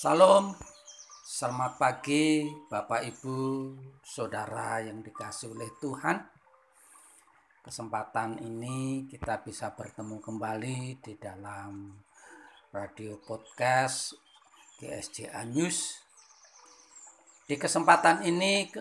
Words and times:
Salam, 0.00 0.56
selamat 1.28 1.76
pagi 1.76 2.48
Bapak 2.72 3.04
Ibu, 3.04 3.36
Saudara 4.00 4.80
yang 4.80 5.04
dikasih 5.04 5.52
oleh 5.52 5.76
Tuhan. 5.76 6.24
Kesempatan 7.60 8.40
ini 8.40 9.04
kita 9.12 9.44
bisa 9.44 9.76
bertemu 9.76 10.16
kembali 10.24 11.04
di 11.04 11.20
dalam 11.20 12.00
radio 12.72 13.20
podcast 13.20 14.16
GSJA 14.80 15.44
News. 15.52 16.00
Di 17.44 17.60
kesempatan 17.60 18.24
ini 18.24 18.72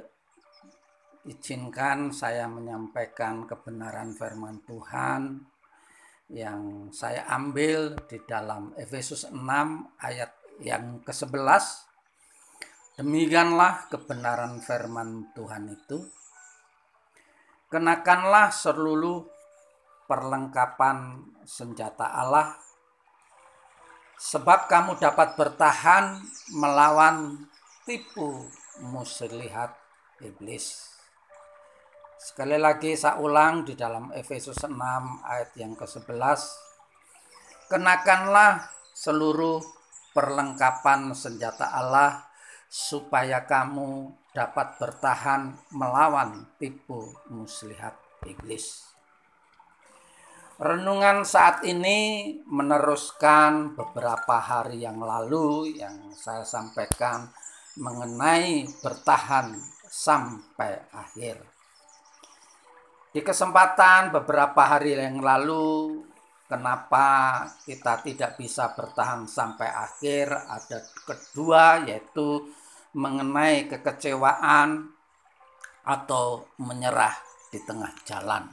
izinkan 1.27 2.15
saya 2.15 2.47
menyampaikan 2.47 3.43
kebenaran 3.43 4.15
firman 4.15 4.63
Tuhan 4.63 5.35
yang 6.31 6.87
saya 6.95 7.27
ambil 7.27 8.07
di 8.07 8.23
dalam 8.23 8.71
Efesus 8.79 9.27
6 9.27 9.35
ayat 9.99 10.38
yang 10.59 10.99
ke-11 11.07 11.87
demikianlah 12.99 13.87
kebenaran 13.87 14.59
firman 14.59 15.31
Tuhan 15.31 15.71
itu 15.71 16.03
kenakanlah 17.71 18.51
seluruh 18.51 19.23
perlengkapan 20.07 21.23
senjata 21.47 22.11
Allah 22.11 22.59
sebab 24.19 24.67
kamu 24.67 24.99
dapat 24.99 25.39
bertahan 25.39 26.19
melawan 26.51 27.47
tipu 27.87 28.51
muslihat 28.83 29.71
iblis 30.19 30.89
Sekali 32.19 32.59
lagi 32.59 32.99
saya 32.99 33.15
ulang 33.23 33.63
di 33.63 33.79
dalam 33.79 34.11
Efesus 34.11 34.67
6 34.67 34.75
ayat 35.23 35.55
yang 35.55 35.71
ke-11. 35.71 36.19
Kenakanlah 37.71 38.67
seluruh 38.91 39.63
perlengkapan 40.13 41.13
senjata 41.13 41.69
Allah 41.73 42.29
supaya 42.69 43.45
kamu 43.49 44.13
dapat 44.29 44.77
bertahan 44.77 45.57
melawan 45.73 46.45
tipu 46.61 47.17
muslihat 47.33 47.97
iblis. 48.29 48.89
Renungan 50.59 51.23
saat 51.23 51.63
ini 51.63 52.35
meneruskan 52.43 53.79
beberapa 53.79 54.43
hari 54.43 54.83
yang 54.83 54.99
lalu 54.99 55.79
yang 55.79 56.11
saya 56.11 56.43
sampaikan 56.43 57.31
mengenai 57.79 58.67
bertahan 58.83 59.55
sampai 59.87 60.83
akhir. 60.91 61.41
Di 63.09 63.25
kesempatan 63.25 64.13
beberapa 64.13 64.61
hari 64.67 64.93
yang 64.93 65.23
lalu, 65.23 66.03
kenapa 66.49 67.05
kita 67.63 68.01
tidak 68.01 68.35
bisa 68.41 68.73
bertahan 68.73 69.29
sampai 69.29 69.69
akhir? 69.69 70.33
Ada 70.33 70.81
kedua, 71.05 71.85
yaitu 71.85 72.49
mengenai 72.97 73.69
kekecewaan 73.69 74.89
atau 75.85 76.49
menyerah 76.57 77.13
di 77.53 77.61
tengah 77.61 77.93
jalan. 78.01 78.49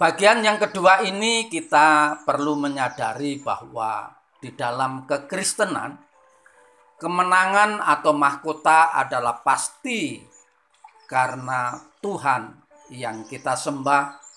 Bagian 0.00 0.42
yang 0.42 0.56
kedua 0.56 1.04
ini 1.06 1.46
kita 1.52 2.20
perlu 2.24 2.56
menyadari 2.56 3.38
bahwa 3.38 4.10
di 4.40 4.48
dalam 4.56 5.04
kekristenan 5.04 6.00
kemenangan 6.96 7.84
atau 7.84 8.16
mahkota 8.16 8.96
adalah 8.96 9.44
pasti 9.44 10.24
karena 11.04 11.76
Tuhan 12.00 12.64
yang 12.92 13.28
kita 13.28 13.52
sembah 13.52 14.29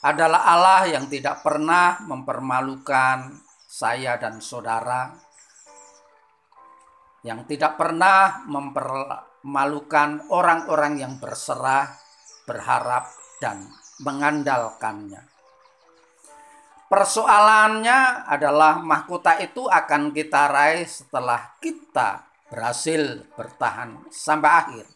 adalah 0.00 0.48
Allah 0.48 0.88
yang 0.88 1.12
tidak 1.12 1.44
pernah 1.44 2.00
mempermalukan 2.08 3.36
saya 3.68 4.16
dan 4.16 4.40
saudara, 4.40 5.12
yang 7.20 7.44
tidak 7.44 7.76
pernah 7.76 8.48
mempermalukan 8.48 10.24
orang-orang 10.32 11.04
yang 11.04 11.14
berserah, 11.20 11.92
berharap, 12.48 13.12
dan 13.44 13.68
mengandalkannya. 14.00 15.28
Persoalannya 16.90 18.26
adalah 18.26 18.82
mahkota 18.82 19.38
itu 19.38 19.68
akan 19.70 20.10
kita 20.10 20.50
raih 20.50 20.88
setelah 20.88 21.54
kita 21.62 22.26
berhasil 22.50 23.30
bertahan 23.38 24.10
sampai 24.10 24.50
akhir 24.50 24.86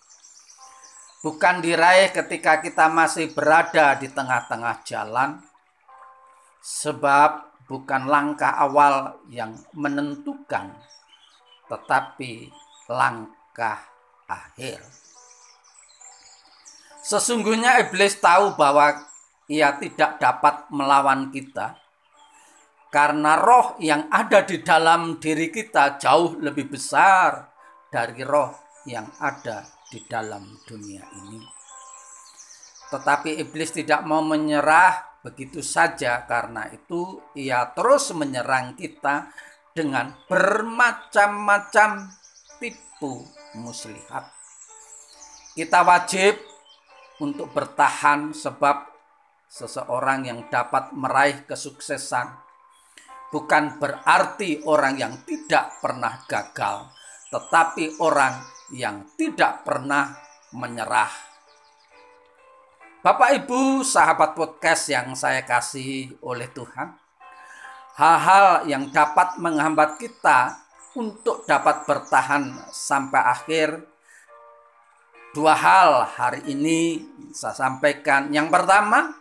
bukan 1.25 1.65
diraih 1.65 2.13
ketika 2.13 2.61
kita 2.61 2.93
masih 2.93 3.33
berada 3.33 3.97
di 3.97 4.13
tengah-tengah 4.13 4.85
jalan, 4.85 5.41
sebab 6.61 7.49
bukan 7.65 8.05
langkah 8.05 8.53
awal 8.61 9.17
yang 9.33 9.57
menentukan, 9.73 10.77
tetapi 11.73 12.53
langkah 12.93 13.81
akhir. 14.29 14.85
Sesungguhnya 17.01 17.89
iblis 17.89 18.21
tahu 18.21 18.53
bahwa 18.61 19.09
ia 19.49 19.77
tidak 19.81 20.21
dapat 20.21 20.69
melawan 20.73 21.33
kita 21.33 21.77
karena 22.89 23.37
roh 23.37 23.77
yang 23.81 24.09
ada 24.09 24.41
di 24.41 24.65
dalam 24.65 25.21
diri 25.21 25.53
kita 25.53 26.01
jauh 26.01 26.41
lebih 26.41 26.73
besar 26.73 27.53
dari 27.93 28.25
roh 28.25 28.57
yang 28.89 29.05
ada 29.21 29.84
di 29.95 30.03
dalam 30.11 30.59
dunia 30.67 31.07
ini. 31.23 31.39
Tetapi 32.91 33.39
iblis 33.39 33.71
tidak 33.71 34.03
mau 34.03 34.27
menyerah 34.27 35.23
begitu 35.23 35.63
saja 35.63 36.27
karena 36.27 36.67
itu 36.75 37.23
ia 37.39 37.71
terus 37.71 38.11
menyerang 38.11 38.75
kita 38.75 39.31
dengan 39.71 40.11
bermacam-macam 40.27 42.11
tipu 42.59 43.23
muslihat. 43.55 44.35
Kita 45.55 45.87
wajib 45.87 46.43
untuk 47.23 47.55
bertahan 47.55 48.35
sebab 48.35 48.91
seseorang 49.47 50.27
yang 50.27 50.51
dapat 50.51 50.91
meraih 50.91 51.47
kesuksesan 51.47 52.43
bukan 53.31 53.79
berarti 53.79 54.63
orang 54.67 54.99
yang 54.99 55.15
tidak 55.27 55.79
pernah 55.79 56.23
gagal, 56.27 56.91
tetapi 57.31 57.99
orang 58.03 58.54
yang 58.75 59.07
tidak 59.15 59.63
pernah 59.63 60.19
menyerah. 60.51 61.11
Bapak 63.05 63.45
Ibu, 63.45 63.87
sahabat 63.87 64.35
podcast 64.35 64.91
yang 64.91 65.15
saya 65.15 65.47
kasih 65.47 66.19
oleh 66.25 66.51
Tuhan, 66.51 66.91
hal-hal 67.95 68.67
yang 68.67 68.91
dapat 68.91 69.39
menghambat 69.39 70.03
kita 70.03 70.59
untuk 70.99 71.47
dapat 71.47 71.87
bertahan 71.87 72.67
sampai 72.75 73.23
akhir. 73.23 73.69
Dua 75.35 75.55
hal 75.55 76.07
hari 76.15 76.47
ini 76.51 77.03
saya 77.35 77.55
sampaikan. 77.59 78.31
Yang 78.31 78.55
pertama, 78.55 79.19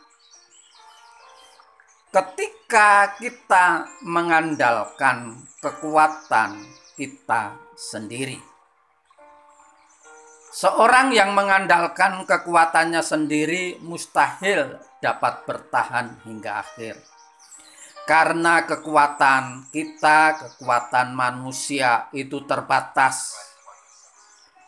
ketika 2.14 3.18
kita 3.18 3.90
mengandalkan 4.06 5.42
kekuatan 5.58 6.62
kita 6.94 7.58
sendiri. 7.74 8.53
Seorang 10.54 11.10
yang 11.10 11.34
mengandalkan 11.34 12.30
kekuatannya 12.30 13.02
sendiri 13.02 13.82
mustahil 13.82 14.78
dapat 15.02 15.50
bertahan 15.50 16.22
hingga 16.30 16.62
akhir. 16.62 17.02
Karena 18.06 18.62
kekuatan 18.62 19.74
kita, 19.74 20.38
kekuatan 20.38 21.18
manusia 21.18 22.06
itu 22.14 22.46
terbatas. 22.46 23.34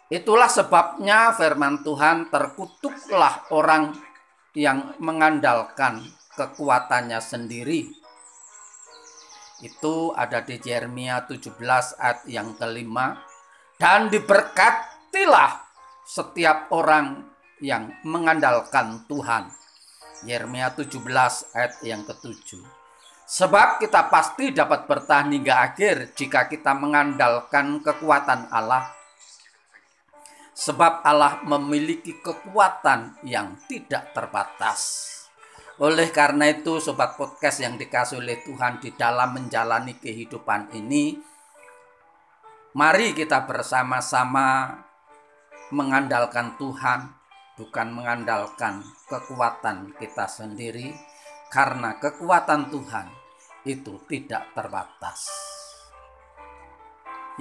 Itulah 0.09 0.49
sebabnya 0.49 1.37
firman 1.37 1.85
Tuhan 1.85 2.33
terkutuklah 2.33 3.45
orang 3.53 3.93
yang 4.57 4.97
mengandalkan 4.97 6.01
kekuatannya 6.33 7.21
sendiri. 7.21 7.93
Itu 9.61 10.17
ada 10.17 10.41
di 10.41 10.57
Yeremia 10.57 11.29
17 11.29 11.61
ayat 12.01 12.25
yang 12.25 12.57
kelima. 12.57 13.21
Dan 13.77 14.09
diberkatilah 14.09 15.64
setiap 16.05 16.69
orang 16.69 17.25
yang 17.59 17.89
mengandalkan 18.05 19.09
Tuhan. 19.09 19.49
Yeremia 20.23 20.71
17 20.71 21.01
ayat 21.57 21.73
yang 21.81 22.05
ketujuh. 22.05 22.61
Sebab 23.25 23.81
kita 23.81 24.05
pasti 24.13 24.53
dapat 24.53 24.85
bertahan 24.85 25.33
hingga 25.33 25.65
akhir 25.65 26.13
jika 26.13 26.45
kita 26.45 26.77
mengandalkan 26.77 27.81
kekuatan 27.81 28.53
Allah. 28.53 28.93
Sebab 30.55 31.03
Allah 31.03 31.41
memiliki 31.43 32.21
kekuatan 32.21 33.25
yang 33.25 33.59
tidak 33.65 34.13
terbatas. 34.15 35.11
Oleh 35.81 36.07
karena 36.15 36.47
itu, 36.47 36.79
sobat 36.79 37.19
podcast 37.19 37.59
yang 37.59 37.75
dikasih 37.75 38.23
oleh 38.23 38.39
Tuhan 38.39 38.79
di 38.79 38.95
dalam 38.95 39.35
menjalani 39.35 39.99
kehidupan 39.99 40.71
ini, 40.71 41.19
mari 42.71 43.11
kita 43.11 43.43
bersama-sama 43.43 44.71
mengandalkan 45.73 46.53
Tuhan, 46.61 47.09
bukan 47.57 47.87
mengandalkan 47.95 48.85
kekuatan 49.09 49.97
kita 49.97 50.29
sendiri, 50.29 50.93
karena 51.49 51.97
kekuatan 51.97 52.69
Tuhan 52.69 53.07
itu 53.65 53.97
tidak 54.05 54.53
terbatas. 54.53 55.25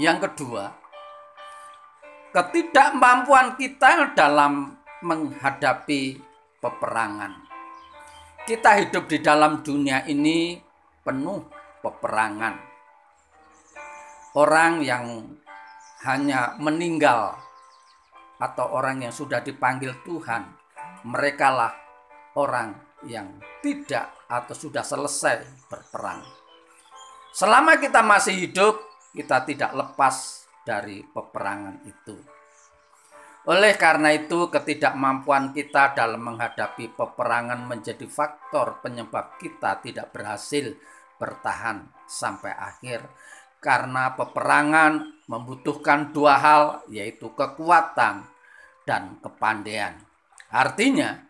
Yang 0.01 0.31
kedua, 0.31 0.73
ketidakmampuan 2.33 3.55
kita 3.61 4.11
dalam 4.17 4.75
menghadapi 5.05 6.19
peperangan. 6.59 7.45
Kita 8.45 8.77
hidup 8.81 9.09
di 9.09 9.21
dalam 9.21 9.65
dunia 9.65 10.05
ini 10.09 10.59
penuh 11.05 11.45
peperangan. 11.85 12.57
Orang 14.35 14.83
yang 14.83 15.31
hanya 16.03 16.59
meninggal 16.59 17.39
atau 18.39 18.75
orang 18.75 19.07
yang 19.07 19.15
sudah 19.15 19.41
dipanggil 19.41 19.95
Tuhan, 20.03 20.43
merekalah 21.07 21.73
orang 22.35 22.75
yang 23.07 23.39
tidak 23.63 24.11
atau 24.27 24.55
sudah 24.57 24.83
selesai 24.83 25.69
berperang. 25.71 26.25
Selama 27.35 27.79
kita 27.79 28.01
masih 28.03 28.47
hidup, 28.47 28.79
kita 29.15 29.43
tidak 29.47 29.75
lepas 29.75 30.47
dari 30.67 31.03
peperangan 31.03 31.83
itu. 31.87 32.17
Oleh 33.45 33.77
karena 33.77 34.09
itu, 34.17 34.49
ketidakmampuan 34.49 35.53
kita 35.53 35.93
dalam 35.93 36.25
menghadapi 36.25 36.97
peperangan 36.97 37.61
menjadi 37.69 38.09
faktor 38.09 38.81
penyebab 38.81 39.37
kita 39.37 39.85
tidak 39.85 40.17
berhasil 40.17 40.73
bertahan 41.21 41.93
sampai 42.09 42.57
akhir, 42.57 43.05
karena 43.61 44.17
peperangan 44.17 45.14
membutuhkan 45.27 46.13
dua 46.13 46.37
hal, 46.37 46.63
yaitu 46.93 47.33
kekuatan 47.33 48.29
dan 48.85 49.17
kepandaian. 49.25 49.97
Artinya, 50.53 51.25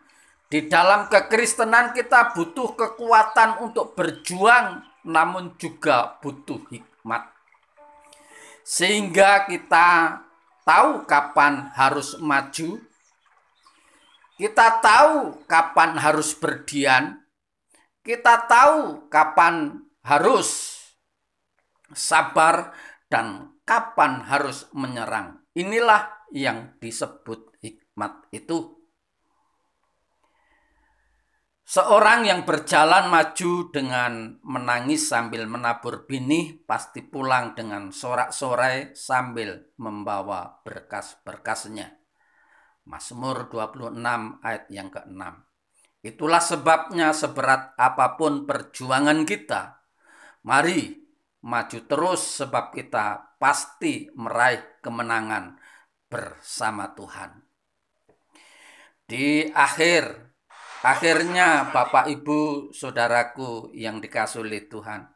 di 0.51 0.67
dalam 0.69 1.07
kekristenan 1.09 1.95
kita 1.95 2.35
butuh 2.35 2.75
kekuatan 2.75 3.63
untuk 3.63 3.97
berjuang, 3.97 4.83
namun 5.07 5.55
juga 5.55 6.19
butuh 6.19 6.61
hikmat, 6.69 7.23
sehingga 8.65 9.45
kita 9.49 10.19
tahu 10.65 11.05
kapan 11.05 11.71
harus 11.73 12.17
maju, 12.17 12.81
kita 14.35 14.83
tahu 14.83 15.45
kapan 15.47 15.95
harus 15.95 16.35
berdiam, 16.35 17.21
kita 18.03 18.45
tahu 18.45 19.07
kapan 19.07 19.85
harus 20.03 20.77
sabar 21.93 22.75
dan 23.07 23.54
kapan 23.65 24.23
harus 24.29 24.69
menyerang. 24.71 25.41
Inilah 25.57 26.29
yang 26.31 26.77
disebut 26.77 27.57
hikmat 27.59 28.29
itu. 28.31 28.77
Seorang 31.65 32.29
yang 32.29 32.45
berjalan 32.45 33.09
maju 33.09 33.73
dengan 33.73 34.37
menangis 34.45 35.09
sambil 35.09 35.49
menabur 35.49 36.05
benih 36.05 36.61
pasti 36.61 37.01
pulang 37.01 37.57
dengan 37.57 37.89
sorak-sorai 37.89 38.93
sambil 38.93 39.73
membawa 39.81 40.61
berkas-berkasnya. 40.61 41.97
Mazmur 42.85 43.49
26 43.49 43.97
ayat 44.45 44.69
yang 44.69 44.93
ke-6. 44.93 45.21
Itulah 46.05 46.37
sebabnya 46.37 47.09
seberat 47.17 47.73
apa 47.81 48.13
pun 48.13 48.45
perjuangan 48.45 49.25
kita, 49.25 49.81
mari 50.45 51.04
maju 51.45 51.79
terus 51.85 52.41
sebab 52.41 52.73
kita 52.73 53.37
pasti 53.37 54.09
meraih 54.17 54.81
kemenangan 54.81 55.61
bersama 56.09 56.89
Tuhan. 56.97 57.45
Di 59.05 59.53
akhir 59.53 60.35
Akhirnya 60.85 61.73
Bapak 61.73 62.05
Ibu 62.13 62.69
Saudaraku 62.69 63.73
yang 63.73 63.97
dikasih 63.97 64.45
oleh 64.45 64.69
Tuhan. 64.69 65.09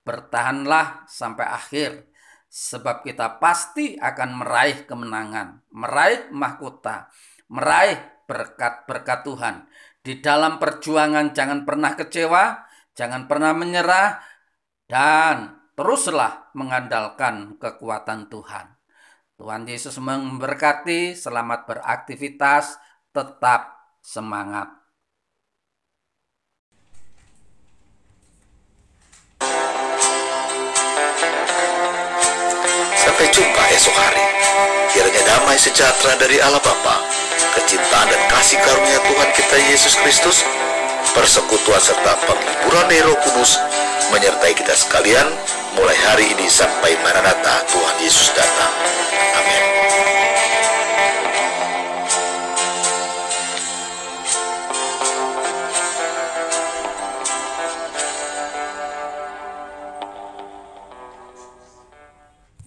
Bertahanlah 0.00 1.04
sampai 1.04 1.44
akhir 1.44 2.08
sebab 2.48 3.04
kita 3.04 3.36
pasti 3.36 4.00
akan 4.00 4.40
meraih 4.40 4.88
kemenangan, 4.88 5.60
meraih 5.68 6.32
mahkota, 6.32 7.12
meraih 7.52 8.24
berkat-berkat 8.24 9.20
Tuhan. 9.28 9.56
Di 10.00 10.24
dalam 10.24 10.56
perjuangan 10.56 11.36
jangan 11.36 11.68
pernah 11.68 11.92
kecewa, 11.92 12.64
jangan 12.96 13.28
pernah 13.28 13.52
menyerah 13.52 14.16
dan 14.86 15.58
teruslah 15.74 16.50
mengandalkan 16.54 17.58
kekuatan 17.58 18.30
Tuhan. 18.30 18.78
Tuhan 19.36 19.68
Yesus 19.68 20.00
memberkati, 20.00 21.12
selamat 21.12 21.68
beraktivitas, 21.68 22.80
tetap 23.12 23.76
semangat. 24.00 24.72
Sampai 32.96 33.28
jumpa 33.28 33.62
esok 33.76 33.92
hari. 33.92 34.24
Kiranya 34.96 35.22
damai 35.28 35.60
sejahtera 35.60 36.16
dari 36.16 36.40
Allah 36.40 36.62
Bapa, 36.64 37.04
kecintaan 37.60 38.08
dan 38.08 38.22
kasih 38.32 38.56
karunia 38.64 38.96
Tuhan 39.04 39.30
kita 39.36 39.56
Yesus 39.68 39.92
Kristus, 40.00 40.40
persekutuan 41.12 41.82
serta 41.84 42.16
penghiburan 42.24 42.88
Roh 43.04 43.18
Kudus 43.20 43.60
menyertai 44.14 44.54
kita 44.54 44.74
sekalian 44.74 45.26
mulai 45.74 45.96
hari 46.06 46.30
ini 46.30 46.46
sampai 46.46 46.94
Maranatha 47.02 47.66
Tuhan 47.70 47.96
Yesus 48.02 48.30
datang. 48.32 48.72
Amin. 49.36 50.05